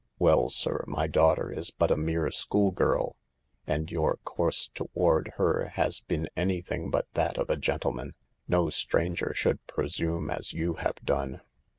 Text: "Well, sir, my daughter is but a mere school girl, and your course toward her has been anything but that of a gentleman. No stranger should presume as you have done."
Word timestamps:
"Well, 0.17 0.49
sir, 0.49 0.83
my 0.87 1.05
daughter 1.05 1.51
is 1.51 1.69
but 1.69 1.91
a 1.91 1.95
mere 1.95 2.31
school 2.31 2.71
girl, 2.71 3.17
and 3.67 3.91
your 3.91 4.17
course 4.25 4.67
toward 4.73 5.31
her 5.37 5.65
has 5.75 5.99
been 5.99 6.27
anything 6.35 6.89
but 6.89 7.05
that 7.13 7.37
of 7.37 7.51
a 7.51 7.55
gentleman. 7.55 8.15
No 8.47 8.71
stranger 8.71 9.31
should 9.35 9.63
presume 9.67 10.31
as 10.31 10.53
you 10.53 10.73
have 10.77 10.95
done." 11.03 11.41